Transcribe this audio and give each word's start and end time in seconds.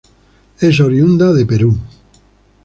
Es 0.59 0.79
oriunda 0.81 1.31
de 1.31 1.45
Perú. 1.45 1.77